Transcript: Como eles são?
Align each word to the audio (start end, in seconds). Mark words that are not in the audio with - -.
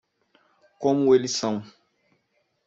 Como 0.79 1.13
eles 1.13 1.35
são? 1.37 1.63